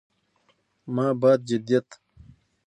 [0.95, 1.89] ما بعد جديديت